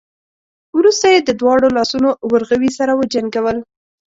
وروسته 0.77 1.05
يې 1.13 1.19
د 1.23 1.29
دواړو 1.41 1.67
لاسونو 1.77 2.09
ورغوي 2.31 2.71
سره 2.77 2.91
وجنګول. 2.99 3.57